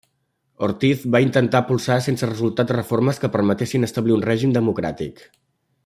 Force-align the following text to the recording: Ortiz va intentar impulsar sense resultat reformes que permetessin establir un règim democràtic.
Ortiz 0.67 1.03
va 1.15 1.19
intentar 1.25 1.61
impulsar 1.63 1.97
sense 2.07 2.29
resultat 2.31 2.73
reformes 2.77 3.23
que 3.25 3.33
permetessin 3.37 3.89
establir 3.91 4.17
un 4.19 4.27
règim 4.31 4.57
democràtic. 4.59 5.25